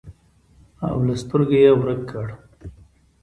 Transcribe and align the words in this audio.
او 0.87 0.97
له 1.07 1.13
سترګو 1.21 1.55
یې 1.63 1.71
ورک 1.81 2.01
کړ. 2.11 2.27